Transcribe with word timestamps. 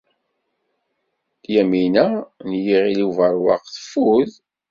Yamina 1.53 2.05
n 2.49 2.49
Yiɣil 2.63 3.01
Ubeṛwaq 3.07 3.63
teffud. 3.75 4.31